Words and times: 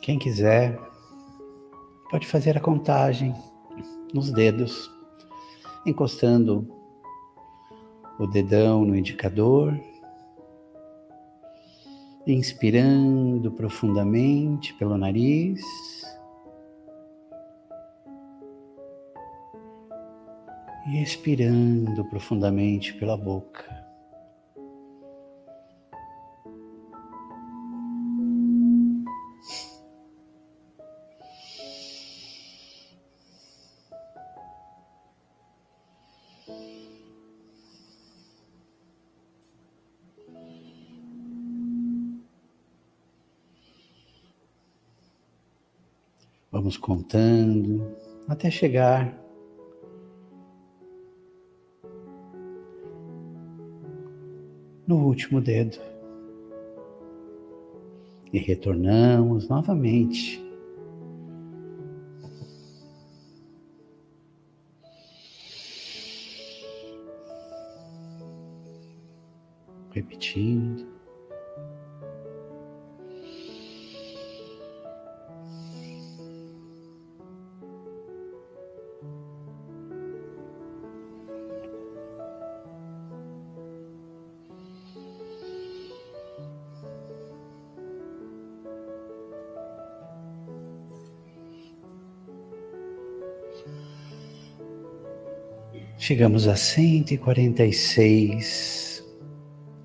Quem 0.00 0.18
quiser, 0.18 0.78
pode 2.10 2.26
fazer 2.26 2.56
a 2.56 2.60
contagem 2.60 3.34
nos 4.14 4.30
dedos, 4.30 4.90
encostando 5.84 6.66
o 8.18 8.26
dedão 8.26 8.84
no 8.84 8.96
indicador, 8.96 9.78
inspirando 12.26 13.50
profundamente 13.52 14.74
pelo 14.74 14.96
nariz. 14.96 15.62
E 20.86 21.02
expirando 21.02 22.02
profundamente 22.06 22.94
pela 22.94 23.14
boca. 23.14 23.87
Vamos 46.58 46.76
contando 46.76 47.96
até 48.26 48.50
chegar 48.50 49.16
no 54.84 55.06
último 55.06 55.40
dedo. 55.40 55.78
E 58.32 58.40
retornamos 58.40 59.48
novamente. 59.48 60.44
Repetindo. 69.92 70.67
Chegamos 96.08 96.48
a 96.48 96.56
146 96.56 99.04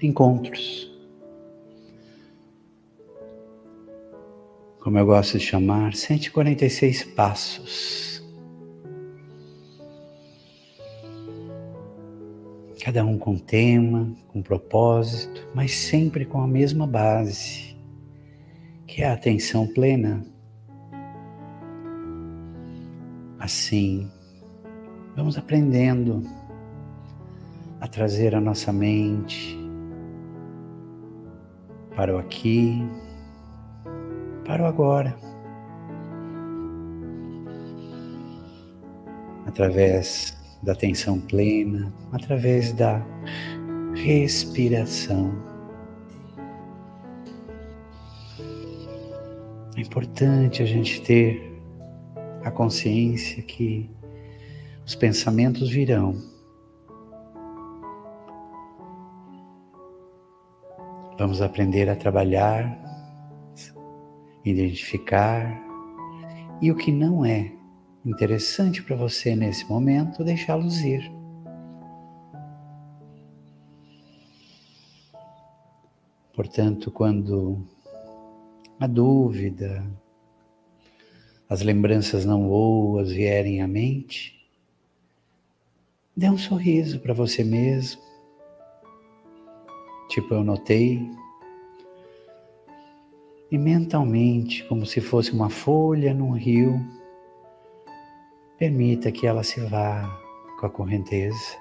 encontros. 0.02 0.90
Como 4.80 4.98
eu 4.98 5.06
gosto 5.06 5.38
de 5.38 5.44
chamar, 5.44 5.94
146 5.94 7.04
passos. 7.14 8.24
Cada 12.82 13.06
um 13.06 13.18
com 13.18 13.38
tema, 13.38 14.16
com 14.30 14.42
propósito, 14.42 15.46
mas 15.54 15.76
sempre 15.76 16.24
com 16.24 16.40
a 16.40 16.48
mesma 16.48 16.88
base, 16.88 17.76
que 18.88 19.02
é 19.02 19.08
a 19.08 19.14
atenção 19.14 19.68
plena. 19.68 20.26
Assim, 23.38 24.10
Vamos 25.16 25.38
aprendendo 25.38 26.24
a 27.80 27.88
trazer 27.88 28.34
a 28.34 28.42
nossa 28.42 28.74
mente 28.74 29.56
para 31.96 32.16
o 32.16 32.18
aqui, 32.18 32.84
para 34.44 34.64
o 34.64 34.66
agora. 34.66 35.16
Através 39.46 40.36
da 40.64 40.72
atenção 40.72 41.20
plena, 41.20 41.94
através 42.12 42.74
da 42.74 43.00
respiração. 43.94 45.32
É 49.78 49.82
importante 49.82 50.64
a 50.64 50.66
gente 50.66 51.02
ter 51.04 51.62
a 52.44 52.50
consciência 52.50 53.44
que 53.44 53.90
os 54.86 54.96
pensamentos 54.96 55.70
virão. 55.70 56.16
Vamos 61.18 61.42
aprender 61.42 61.90
a 61.90 61.96
trabalhar, 61.96 62.78
identificar 64.44 65.62
e 66.62 66.72
o 66.72 66.76
que 66.76 66.92
não 66.92 67.24
é 67.24 67.52
interessante 68.06 68.84
para 68.84 68.96
você 68.96 69.36
nesse 69.36 69.66
momento, 69.70 70.24
deixá-los 70.24 70.82
ir. 70.82 71.10
Portanto, 76.34 76.92
quando 76.92 77.66
a 78.80 78.88
dúvida, 78.88 79.86
as 81.48 81.62
lembranças 81.62 82.26
não 82.26 82.48
boas 82.48 83.12
vierem 83.12 83.62
à 83.62 83.68
mente, 83.68 84.43
Dê 86.16 86.30
um 86.30 86.38
sorriso 86.38 87.00
para 87.00 87.14
você 87.14 87.44
mesmo. 87.44 88.00
Tipo, 90.10 90.36
eu 90.36 90.44
notei. 90.44 91.02
E 93.50 93.58
mentalmente, 93.58 94.64
como 94.66 94.86
se 94.86 95.02
fosse 95.02 95.32
uma 95.32 95.50
folha 95.50 96.14
num 96.14 96.32
rio, 96.32 96.80
permita 98.60 99.12
que 99.12 99.26
ela 99.26 99.44
se 99.44 99.60
vá 99.62 100.08
com 100.60 100.68
a 100.68 100.70
correnteza. 100.70 101.58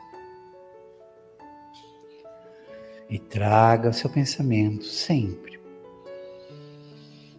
E 3.08 3.18
traga 3.18 3.88
o 3.88 3.94
seu 3.94 4.10
pensamento 4.10 4.84
sempre 4.84 5.58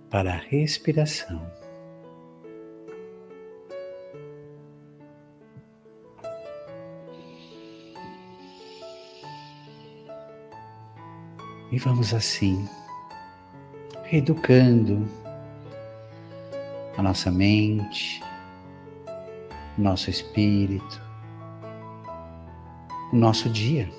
para 0.10 0.34
a 0.34 0.38
respiração. 0.38 1.63
E 11.74 11.80
vamos 11.80 12.14
assim, 12.14 12.70
reeducando 14.04 15.08
a 16.96 17.02
nossa 17.02 17.32
mente, 17.32 18.22
nosso 19.76 20.08
espírito, 20.08 21.02
o 23.12 23.16
nosso 23.16 23.50
dia. 23.50 23.90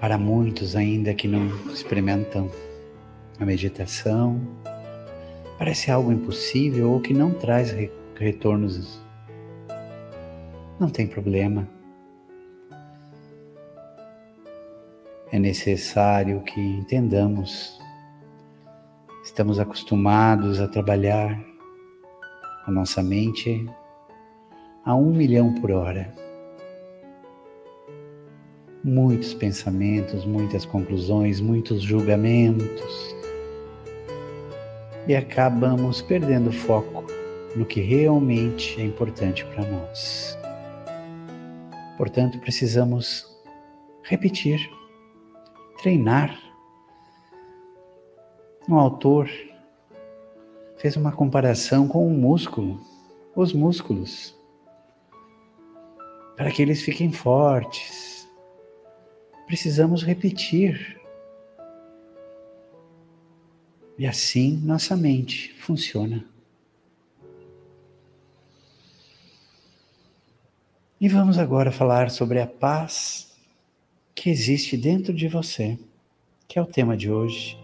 Para 0.00 0.16
muitos 0.16 0.76
ainda 0.76 1.12
que 1.12 1.26
não 1.26 1.48
experimentam 1.72 2.48
a 3.40 3.44
meditação, 3.44 4.40
parece 5.58 5.90
algo 5.90 6.12
impossível 6.12 6.92
ou 6.92 7.00
que 7.00 7.12
não 7.12 7.32
traz 7.32 7.74
retornos. 8.14 9.02
Não 10.78 10.88
tem 10.88 11.08
problema 11.08 11.68
é 15.32 15.38
necessário 15.38 16.42
que 16.42 16.60
entendamos. 16.60 17.80
Estamos 19.24 19.58
acostumados 19.58 20.60
a 20.60 20.68
trabalhar 20.68 21.42
a 22.66 22.70
nossa 22.70 23.02
mente 23.02 23.66
a 24.84 24.94
um 24.94 25.10
milhão 25.10 25.54
por 25.54 25.70
hora. 25.70 26.14
Muitos 28.84 29.32
pensamentos, 29.32 30.26
muitas 30.26 30.66
conclusões, 30.66 31.40
muitos 31.40 31.80
julgamentos. 31.80 33.16
E 35.08 35.16
acabamos 35.16 36.02
perdendo 36.02 36.52
foco 36.52 37.06
no 37.56 37.64
que 37.64 37.80
realmente 37.80 38.78
é 38.78 38.84
importante 38.84 39.46
para 39.46 39.64
nós. 39.64 40.36
Portanto, 41.96 42.38
precisamos 42.38 43.26
repetir 44.02 44.68
treinar. 45.82 46.40
Um 48.68 48.76
autor 48.76 49.28
fez 50.76 50.96
uma 50.96 51.10
comparação 51.10 51.88
com 51.88 52.06
um 52.06 52.16
músculo, 52.16 52.80
os 53.34 53.52
músculos, 53.52 54.38
para 56.36 56.52
que 56.52 56.62
eles 56.62 56.82
fiquem 56.82 57.10
fortes. 57.10 58.28
Precisamos 59.46 60.04
repetir. 60.04 61.00
E 63.98 64.06
assim 64.06 64.56
nossa 64.58 64.96
mente 64.96 65.52
funciona. 65.54 66.24
E 71.00 71.08
vamos 71.08 71.38
agora 71.38 71.72
falar 71.72 72.08
sobre 72.08 72.40
a 72.40 72.46
paz 72.46 73.31
que 74.14 74.30
existe 74.30 74.76
dentro 74.76 75.12
de 75.12 75.28
você, 75.28 75.78
que 76.46 76.58
é 76.58 76.62
o 76.62 76.66
tema 76.66 76.96
de 76.96 77.10
hoje. 77.10 77.58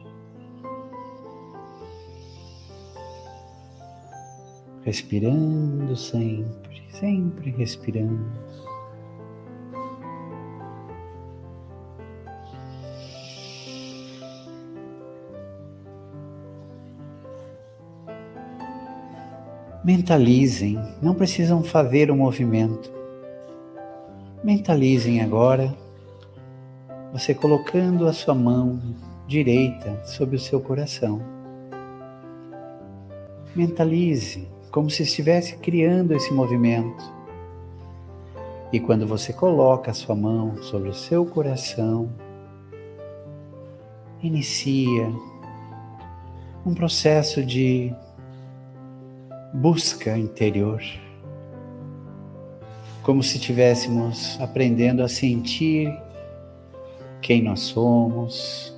Respirando 4.84 5.94
sempre, 5.96 6.82
sempre 6.90 7.50
respirando. 7.50 8.26
Mentalizem, 19.84 20.78
não 21.00 21.14
precisam 21.14 21.62
fazer 21.62 22.10
o 22.10 22.16
movimento. 22.16 22.90
Mentalizem 24.42 25.20
agora 25.20 25.74
você 27.18 27.34
colocando 27.34 28.06
a 28.06 28.12
sua 28.12 28.34
mão 28.34 28.78
direita 29.26 30.00
sobre 30.04 30.36
o 30.36 30.38
seu 30.38 30.60
coração. 30.60 31.20
Mentalize 33.56 34.46
como 34.70 34.88
se 34.88 35.02
estivesse 35.02 35.56
criando 35.56 36.14
esse 36.14 36.32
movimento. 36.32 37.02
E 38.72 38.78
quando 38.78 39.04
você 39.04 39.32
coloca 39.32 39.90
a 39.90 39.94
sua 39.94 40.14
mão 40.14 40.62
sobre 40.62 40.90
o 40.90 40.94
seu 40.94 41.26
coração, 41.26 42.08
inicia 44.22 45.12
um 46.64 46.72
processo 46.72 47.42
de 47.42 47.92
busca 49.52 50.16
interior 50.16 50.80
como 53.02 53.22
se 53.22 53.38
estivéssemos 53.38 54.38
aprendendo 54.38 55.02
a 55.02 55.08
sentir 55.08 55.90
quem 57.20 57.42
nós 57.42 57.60
somos, 57.60 58.76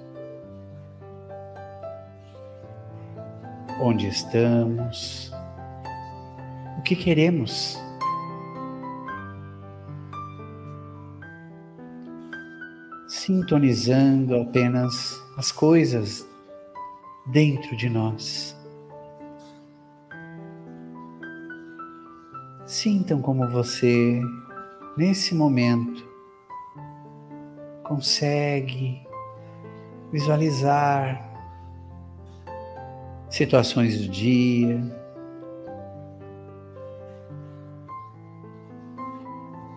onde 3.80 4.06
estamos, 4.06 5.32
o 6.78 6.82
que 6.82 6.94
queremos. 6.94 7.78
Sintonizando 13.08 14.36
apenas 14.36 15.20
as 15.36 15.52
coisas 15.52 16.26
dentro 17.26 17.76
de 17.76 17.88
nós. 17.88 18.56
Sintam 22.66 23.20
como 23.20 23.48
você, 23.48 24.20
nesse 24.96 25.34
momento, 25.34 26.09
consegue 27.90 29.02
visualizar 30.12 31.28
situações 33.28 34.00
do 34.00 34.06
dia, 34.06 34.80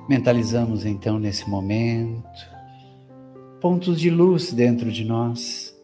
mentalizamos 0.07 0.85
então 0.85 1.17
nesse 1.17 1.49
momento. 1.49 2.23
Pontos 3.59 3.99
de 3.99 4.11
luz 4.11 4.53
dentro 4.53 4.91
de 4.91 5.03
nós. 5.03 5.75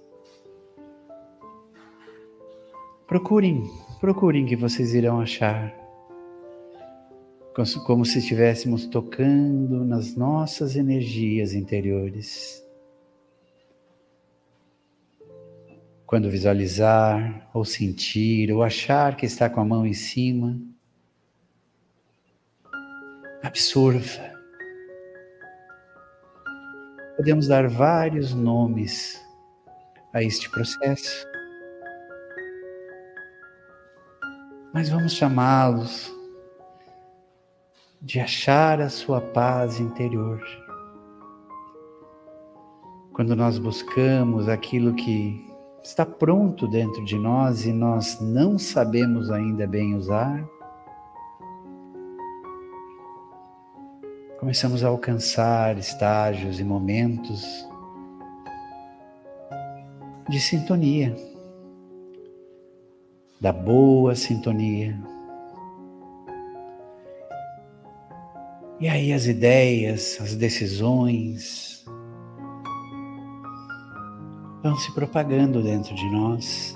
Procurem, 3.08 3.64
procurem 4.00 4.46
que 4.46 4.56
vocês 4.56 4.94
irão 4.94 5.20
achar 5.20 5.74
como 7.86 8.06
se 8.06 8.20
estivéssemos 8.20 8.86
tocando 8.86 9.84
nas 9.84 10.16
nossas 10.16 10.78
energias 10.78 11.54
interiores. 11.54 12.66
Quando 16.06 16.30
visualizar, 16.30 17.50
ou 17.54 17.66
sentir, 17.66 18.50
ou 18.54 18.64
achar 18.64 19.18
que 19.18 19.26
está 19.26 19.50
com 19.50 19.60
a 19.60 19.66
mão 19.66 19.86
em 19.86 19.94
cima, 19.94 20.58
absorva. 23.44 24.32
Podemos 27.18 27.48
dar 27.48 27.68
vários 27.68 28.34
nomes 28.34 29.22
a 30.14 30.24
este 30.24 30.50
processo, 30.50 31.28
mas 34.74 34.88
vamos 34.88 35.12
chamá-los 35.12 36.19
de 38.02 38.20
achar 38.20 38.80
a 38.80 38.90
sua 38.90 39.20
paz 39.20 39.80
interior. 39.80 40.42
Quando 43.12 43.36
nós 43.36 43.58
buscamos 43.58 44.48
aquilo 44.48 44.94
que 44.94 45.46
está 45.84 46.06
pronto 46.06 46.68
dentro 46.68 47.04
de 47.04 47.18
nós 47.18 47.66
e 47.66 47.74
nós 47.74 48.20
não 48.22 48.58
sabemos 48.58 49.30
ainda 49.30 49.68
bem 49.68 49.96
usar, 49.96 50.48
começamos 54.40 54.84
a 54.84 54.88
alcançar 54.88 55.78
estágios 55.78 56.62
e 56.62 56.64
momentos 56.64 57.44
de 60.30 60.40
sintonia, 60.40 61.14
da 63.42 63.52
boa 63.52 64.16
sintonia 64.16 64.98
E 68.82 68.88
aí 68.88 69.12
as 69.12 69.26
ideias, 69.26 70.18
as 70.22 70.36
decisões 70.36 71.84
vão 74.64 74.74
se 74.78 74.94
propagando 74.94 75.62
dentro 75.62 75.94
de 75.94 76.10
nós. 76.10 76.74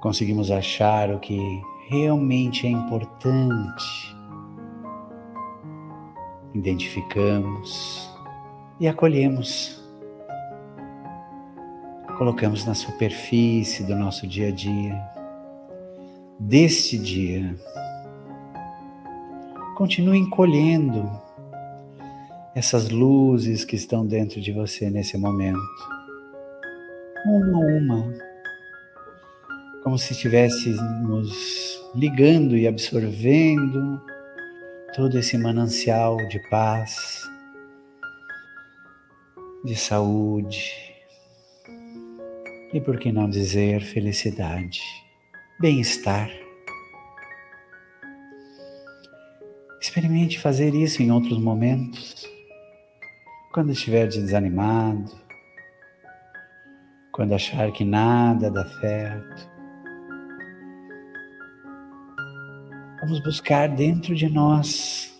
Conseguimos 0.00 0.50
achar 0.50 1.10
o 1.10 1.20
que 1.20 1.38
realmente 1.88 2.66
é 2.66 2.70
importante. 2.70 4.16
Identificamos 6.52 8.10
e 8.80 8.88
acolhemos. 8.88 9.80
Colocamos 12.16 12.64
na 12.64 12.74
superfície 12.74 13.84
do 13.84 13.94
nosso 13.94 14.26
dia 14.26 14.48
a 14.48 14.50
dia, 14.50 15.00
deste 16.40 16.98
dia 16.98 17.56
Continue 19.78 20.18
encolhendo 20.18 21.08
essas 22.52 22.88
luzes 22.88 23.64
que 23.64 23.76
estão 23.76 24.04
dentro 24.04 24.40
de 24.40 24.50
você 24.50 24.90
nesse 24.90 25.16
momento. 25.16 25.60
Uma 27.24 27.56
a 27.56 27.60
uma. 27.60 28.14
Como 29.84 29.96
se 29.96 30.14
estivéssemos 30.14 31.80
ligando 31.94 32.56
e 32.56 32.66
absorvendo 32.66 34.02
todo 34.96 35.16
esse 35.16 35.38
manancial 35.38 36.16
de 36.26 36.40
paz, 36.50 37.22
de 39.64 39.76
saúde 39.76 40.74
e, 42.72 42.80
por 42.80 42.98
que 42.98 43.12
não 43.12 43.30
dizer, 43.30 43.80
felicidade, 43.80 44.82
bem-estar. 45.60 46.47
Experimente 49.98 50.38
fazer 50.38 50.76
isso 50.76 51.02
em 51.02 51.10
outros 51.10 51.40
momentos. 51.40 52.24
Quando 53.52 53.72
estiver 53.72 54.06
desanimado, 54.06 55.10
quando 57.10 57.34
achar 57.34 57.72
que 57.72 57.84
nada 57.84 58.48
dá 58.48 58.64
certo. 58.64 59.50
Vamos 63.00 63.20
buscar 63.24 63.68
dentro 63.70 64.14
de 64.14 64.28
nós 64.28 65.12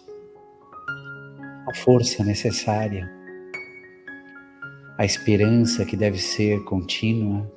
a 1.69 1.75
força 1.75 2.23
necessária, 2.23 3.11
a 4.97 5.05
esperança 5.05 5.85
que 5.85 5.97
deve 5.97 6.19
ser 6.19 6.63
contínua, 6.63 7.51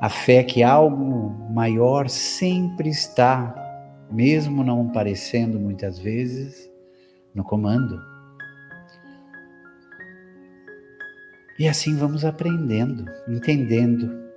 a 0.00 0.08
fé 0.08 0.44
que 0.44 0.62
algo 0.62 1.30
maior 1.52 2.08
sempre 2.08 2.90
está 2.90 3.69
mesmo 4.10 4.64
não 4.64 4.90
parecendo 4.90 5.58
muitas 5.58 5.98
vezes, 5.98 6.70
no 7.34 7.44
comando. 7.44 8.00
E 11.58 11.68
assim 11.68 11.96
vamos 11.96 12.24
aprendendo, 12.24 13.04
entendendo 13.28 14.30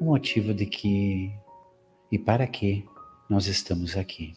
o 0.00 0.04
motivo 0.04 0.52
de 0.52 0.66
que 0.66 1.32
e 2.10 2.18
para 2.18 2.46
que 2.46 2.84
nós 3.28 3.46
estamos 3.46 3.96
aqui. 3.96 4.34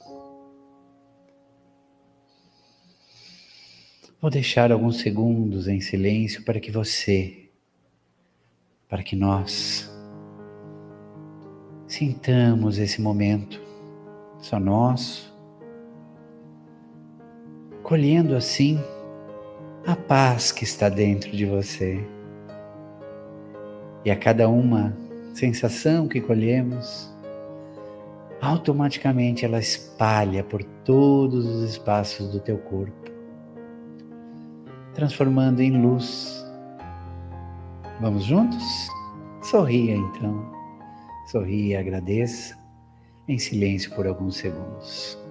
Vou 4.21 4.31
deixar 4.31 4.71
alguns 4.71 4.99
segundos 4.99 5.67
em 5.67 5.81
silêncio 5.81 6.43
para 6.43 6.59
que 6.59 6.71
você, 6.71 7.49
para 8.87 9.03
que 9.03 9.15
nós 9.15 9.93
Sintamos 11.87 12.79
esse 12.79 12.99
momento, 12.99 13.61
só 14.39 14.59
nosso, 14.59 15.33
colhendo 17.83 18.35
assim 18.35 18.79
a 19.85 19.95
paz 19.95 20.51
que 20.51 20.63
está 20.63 20.89
dentro 20.89 21.31
de 21.31 21.45
você. 21.45 22.03
E 24.03 24.11
a 24.11 24.15
cada 24.15 24.47
uma 24.49 24.95
sensação 25.33 26.07
que 26.07 26.21
colhemos, 26.21 27.13
automaticamente 28.41 29.45
ela 29.45 29.59
espalha 29.59 30.43
por 30.43 30.63
todos 30.83 31.45
os 31.45 31.71
espaços 31.71 32.31
do 32.31 32.39
teu 32.39 32.57
corpo, 32.57 33.11
transformando 34.93 35.61
em 35.61 35.81
luz. 35.81 36.45
Vamos 37.99 38.25
juntos? 38.25 38.63
Sorria 39.41 39.95
então. 39.95 40.53
Sorria 41.27 41.75
e 41.75 41.77
agradeça 41.77 42.64
em 43.27 43.37
silêncio 43.37 43.93
por 43.95 44.07
alguns 44.07 44.37
segundos. 44.37 45.24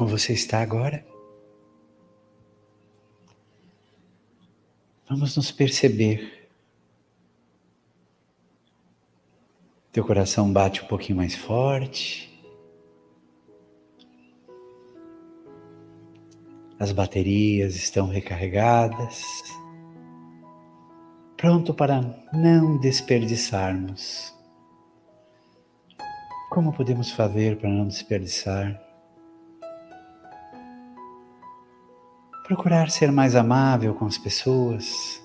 Como 0.00 0.16
você 0.16 0.32
está 0.32 0.62
agora? 0.62 1.04
Vamos 5.06 5.36
nos 5.36 5.52
perceber. 5.52 6.48
Teu 9.92 10.02
coração 10.02 10.50
bate 10.50 10.82
um 10.82 10.86
pouquinho 10.86 11.18
mais 11.18 11.34
forte. 11.34 12.32
As 16.78 16.92
baterias 16.92 17.76
estão 17.76 18.08
recarregadas. 18.08 19.22
Pronto 21.36 21.74
para 21.74 22.00
não 22.32 22.78
desperdiçarmos. 22.78 24.34
Como 26.48 26.72
podemos 26.72 27.10
fazer 27.10 27.58
para 27.58 27.68
não 27.68 27.86
desperdiçar? 27.86 28.89
Procurar 32.50 32.90
ser 32.90 33.12
mais 33.12 33.36
amável 33.36 33.94
com 33.94 34.06
as 34.06 34.18
pessoas, 34.18 35.22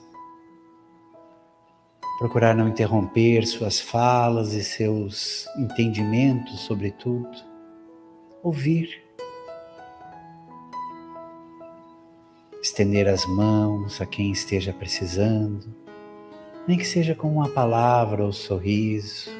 procurar 2.19 2.55
não 2.55 2.67
interromper 2.67 3.47
suas 3.47 3.79
falas 3.79 4.53
e 4.53 4.63
seus 4.63 5.47
entendimentos, 5.57 6.59
sobretudo, 6.59 7.35
ouvir, 8.43 9.03
estender 12.61 13.07
as 13.07 13.25
mãos 13.25 13.99
a 13.99 14.05
quem 14.05 14.31
esteja 14.31 14.71
precisando, 14.71 15.73
nem 16.67 16.77
que 16.77 16.85
seja 16.85 17.15
com 17.15 17.33
uma 17.33 17.49
palavra 17.49 18.23
ou 18.23 18.31
sorriso. 18.31 19.31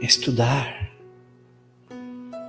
Estudar 0.00 0.93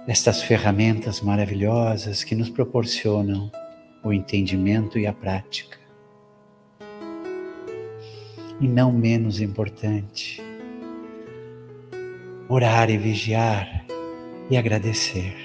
destas 0.06 0.44
ferramentas 0.44 1.22
maravilhosas 1.22 2.24
que 2.24 2.36
nos 2.36 2.50
proporcionam 2.50 3.52
o 4.04 4.14
entendimento 4.14 5.00
e 5.00 5.08
a 5.08 5.14
prática. 5.14 5.78
E 8.62 8.68
não 8.68 8.92
menos 8.92 9.42
importante, 9.42 10.42
orar 12.48 12.90
e 12.90 12.98
vigiar 12.98 13.86
e 14.50 14.56
agradecer. 14.56 15.36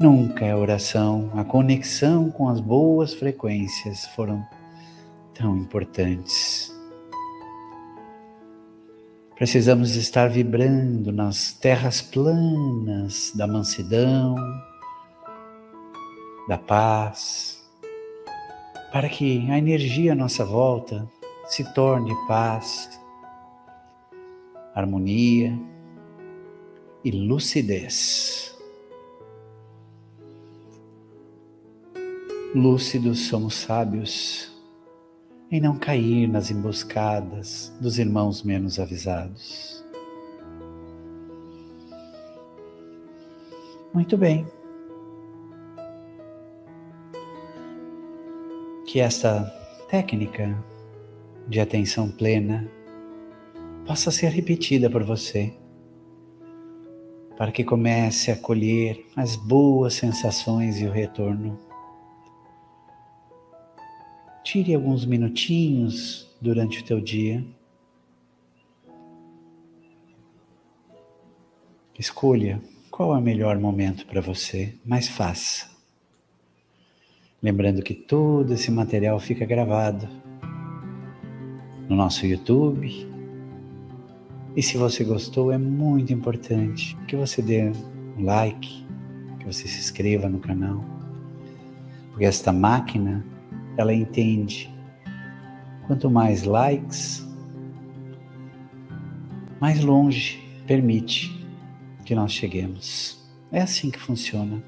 Nunca 0.00 0.50
a 0.50 0.56
oração, 0.56 1.30
a 1.34 1.44
conexão 1.44 2.30
com 2.30 2.48
as 2.48 2.60
boas 2.60 3.12
frequências 3.12 4.06
foram 4.14 4.44
tão 5.34 5.56
importantes 5.56 6.67
Precisamos 9.38 9.94
estar 9.94 10.28
vibrando 10.28 11.12
nas 11.12 11.52
terras 11.52 12.02
planas 12.02 13.30
da 13.36 13.46
mansidão, 13.46 14.34
da 16.48 16.58
paz, 16.58 17.64
para 18.92 19.08
que 19.08 19.48
a 19.48 19.56
energia 19.56 20.10
à 20.10 20.16
nossa 20.16 20.44
volta 20.44 21.08
se 21.46 21.62
torne 21.72 22.12
paz, 22.26 23.00
harmonia 24.74 25.56
e 27.04 27.12
lucidez. 27.12 28.58
Lúcidos 32.52 33.28
somos 33.28 33.54
sábios 33.54 34.57
em 35.50 35.60
não 35.60 35.76
cair 35.76 36.26
nas 36.26 36.50
emboscadas 36.50 37.72
dos 37.80 37.98
irmãos 37.98 38.42
menos 38.42 38.78
avisados. 38.78 39.84
Muito 43.94 44.16
bem. 44.16 44.46
Que 48.86 49.00
esta 49.00 49.44
técnica 49.88 50.56
de 51.48 51.60
atenção 51.60 52.10
plena 52.10 52.70
possa 53.86 54.10
ser 54.10 54.28
repetida 54.28 54.90
por 54.90 55.02
você, 55.02 55.54
para 57.38 57.50
que 57.50 57.64
comece 57.64 58.30
a 58.30 58.36
colher 58.36 59.06
as 59.16 59.34
boas 59.34 59.94
sensações 59.94 60.78
e 60.80 60.86
o 60.86 60.92
retorno 60.92 61.58
Tire 64.44 64.74
alguns 64.74 65.04
minutinhos 65.04 66.28
durante 66.40 66.80
o 66.80 66.84
teu 66.84 67.00
dia. 67.00 67.44
Escolha 71.98 72.60
qual 72.90 73.14
é 73.14 73.18
o 73.18 73.22
melhor 73.22 73.58
momento 73.58 74.06
para 74.06 74.20
você, 74.20 74.74
mas 74.84 75.08
faça. 75.08 75.68
Lembrando 77.42 77.82
que 77.82 77.94
todo 77.94 78.52
esse 78.54 78.70
material 78.70 79.20
fica 79.20 79.44
gravado 79.44 80.08
no 81.88 81.96
nosso 81.96 82.26
YouTube. 82.26 83.08
E 84.56 84.62
se 84.62 84.76
você 84.76 85.04
gostou, 85.04 85.52
é 85.52 85.58
muito 85.58 86.12
importante 86.12 86.96
que 87.06 87.14
você 87.14 87.40
dê 87.40 87.70
um 88.16 88.24
like, 88.24 88.84
que 89.38 89.46
você 89.46 89.68
se 89.68 89.78
inscreva 89.78 90.28
no 90.28 90.40
canal, 90.40 90.84
porque 92.10 92.24
esta 92.24 92.52
máquina 92.52 93.24
ela 93.80 93.94
entende. 93.94 94.72
Quanto 95.86 96.10
mais 96.10 96.44
likes, 96.44 97.26
mais 99.60 99.82
longe 99.82 100.42
permite 100.66 101.46
que 102.04 102.14
nós 102.14 102.32
cheguemos. 102.32 103.26
É 103.50 103.62
assim 103.62 103.90
que 103.90 103.98
funciona. 103.98 104.62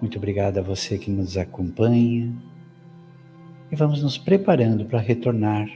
Muito 0.00 0.18
obrigado 0.18 0.58
a 0.58 0.62
você 0.62 0.98
que 0.98 1.10
nos 1.10 1.36
acompanha 1.36 2.34
e 3.70 3.76
vamos 3.76 4.02
nos 4.02 4.18
preparando 4.18 4.84
para 4.84 4.98
retornar 4.98 5.68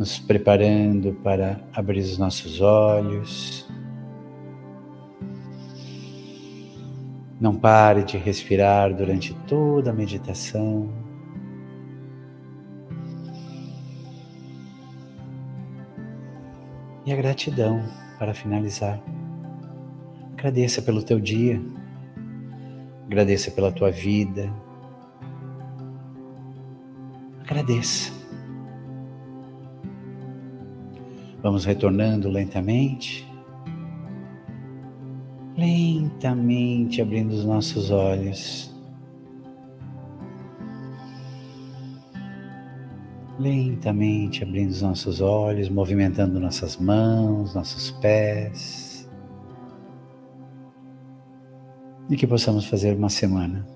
nos 0.00 0.18
preparando 0.18 1.12
para 1.22 1.60
abrir 1.74 2.00
os 2.00 2.16
nossos 2.16 2.62
olhos. 2.62 3.69
Não 7.40 7.56
pare 7.56 8.04
de 8.04 8.18
respirar 8.18 8.94
durante 8.94 9.32
toda 9.46 9.90
a 9.90 9.94
meditação. 9.94 10.90
E 17.06 17.10
a 17.10 17.16
gratidão 17.16 17.82
para 18.18 18.34
finalizar. 18.34 19.00
Agradeça 20.34 20.82
pelo 20.82 21.02
teu 21.02 21.18
dia. 21.18 21.58
Agradeça 23.06 23.50
pela 23.50 23.72
tua 23.72 23.90
vida. 23.90 24.52
Agradeça. 27.42 28.12
Vamos 31.42 31.64
retornando 31.64 32.28
lentamente. 32.28 33.29
Lentamente 35.56 37.02
abrindo 37.02 37.32
os 37.32 37.44
nossos 37.44 37.90
olhos. 37.90 38.70
Lentamente 43.38 44.42
abrindo 44.42 44.70
os 44.70 44.82
nossos 44.82 45.20
olhos, 45.20 45.68
movimentando 45.68 46.38
nossas 46.38 46.76
mãos, 46.76 47.54
nossos 47.54 47.90
pés. 47.92 49.10
E 52.08 52.16
que 52.16 52.26
possamos 52.26 52.66
fazer 52.66 52.96
uma 52.96 53.08
semana 53.08 53.66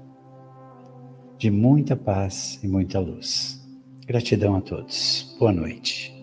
de 1.38 1.50
muita 1.50 1.96
paz 1.96 2.58
e 2.62 2.68
muita 2.68 2.98
luz. 2.98 3.62
Gratidão 4.06 4.56
a 4.56 4.60
todos. 4.60 5.36
Boa 5.38 5.52
noite. 5.52 6.13